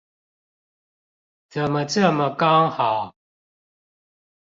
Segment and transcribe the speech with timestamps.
[1.49, 3.13] 怎麼這麼剛好